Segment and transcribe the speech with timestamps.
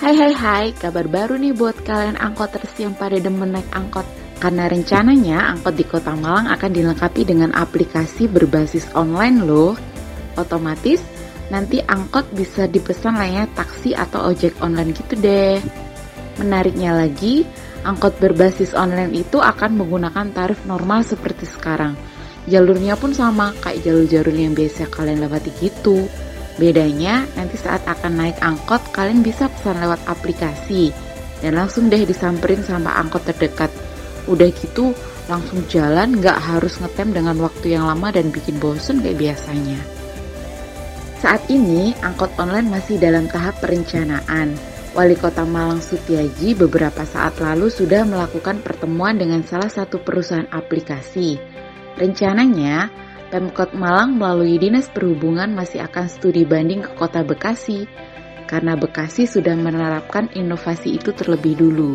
[0.00, 4.08] Hai hai hai, kabar baru nih buat kalian angkoters yang pada demen naik angkot.
[4.40, 9.76] Karena rencananya angkot di Kota Malang akan dilengkapi dengan aplikasi berbasis online loh.
[10.40, 11.04] Otomatis
[11.52, 15.60] nanti angkot bisa dipesan layaknya taksi atau ojek online gitu deh.
[16.40, 17.44] Menariknya lagi,
[17.84, 21.92] angkot berbasis online itu akan menggunakan tarif normal seperti sekarang.
[22.48, 26.08] Jalurnya pun sama kayak jalur-jalur yang biasa kalian lewati gitu.
[26.58, 30.90] Bedanya, nanti saat akan naik angkot, kalian bisa pesan lewat aplikasi
[31.40, 33.72] dan langsung deh disamperin sama angkot terdekat.
[34.28, 34.92] Udah gitu,
[35.26, 39.80] langsung jalan nggak harus ngetem dengan waktu yang lama dan bikin bosen kayak biasanya.
[41.20, 44.56] Saat ini, angkot online masih dalam tahap perencanaan.
[44.90, 51.38] Wali Kota Malang Sutiaji beberapa saat lalu sudah melakukan pertemuan dengan salah satu perusahaan aplikasi.
[51.94, 52.90] Rencananya,
[53.30, 57.86] Pemkot Malang melalui Dinas Perhubungan masih akan studi banding ke Kota Bekasi
[58.50, 61.94] karena Bekasi sudah menerapkan inovasi itu terlebih dulu.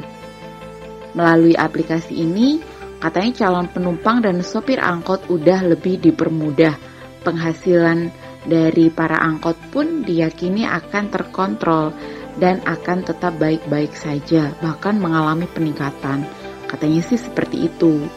[1.11, 2.63] Melalui aplikasi ini,
[3.03, 6.79] katanya calon penumpang dan sopir angkot udah lebih dipermudah.
[7.27, 8.15] Penghasilan
[8.47, 11.91] dari para angkot pun diyakini akan terkontrol
[12.39, 16.23] dan akan tetap baik-baik saja, bahkan mengalami peningkatan.
[16.71, 18.07] Katanya sih seperti itu.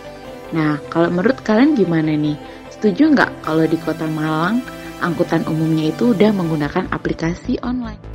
[0.55, 2.39] Nah, kalau menurut kalian gimana nih?
[2.79, 4.63] Setuju nggak kalau di kota Malang
[5.03, 8.08] angkutan umumnya itu udah menggunakan aplikasi online?